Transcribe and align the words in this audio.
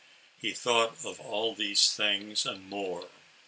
He 0.35 0.51
thought 0.53 1.05
of 1.05 1.19
all 1.19 1.53
these 1.53 1.91
things 1.93 2.47
and 2.47 2.67
more. 2.67 3.11